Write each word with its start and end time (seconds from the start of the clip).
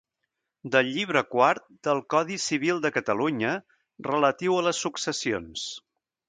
Del 0.75 0.87
llibre 0.93 1.21
quart 1.33 1.67
del 1.87 2.01
Codi 2.13 2.37
civil 2.45 2.81
de 2.87 2.91
Catalunya, 2.97 3.53
relatiu 4.09 4.57
a 4.57 4.65
les 4.71 4.83
successions. 4.87 5.69